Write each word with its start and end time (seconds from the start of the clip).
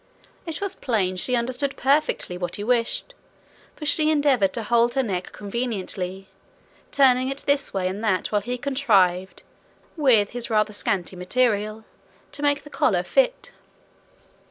It 0.47 0.61
was 0.61 0.73
plain 0.73 1.15
she 1.15 1.35
understood 1.35 1.77
perfectly 1.77 2.35
what 2.35 2.55
he 2.55 2.63
wished, 2.63 3.13
for 3.75 3.85
she 3.85 4.09
endeavoured 4.09 4.51
to 4.53 4.63
hold 4.63 4.95
her 4.95 5.03
neck 5.03 5.31
conveniently, 5.31 6.27
turning 6.91 7.29
it 7.29 7.43
this 7.45 7.71
way 7.71 7.87
and 7.87 8.03
that 8.03 8.31
while 8.31 8.41
he 8.41 8.57
contrived, 8.57 9.43
with 9.95 10.31
his 10.31 10.49
rather 10.49 10.73
scanty 10.73 11.15
material, 11.15 11.85
to 12.31 12.41
make 12.41 12.63
the 12.63 12.71
collar 12.71 13.03
fit. 13.03 13.51